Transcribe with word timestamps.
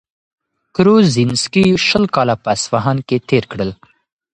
کروزینسکي 0.75 1.65
شل 1.87 2.03
کاله 2.15 2.35
په 2.43 2.49
اصفهان 2.55 2.97
کي 3.07 3.17
تېر 3.29 3.43
کړل. 3.51 3.71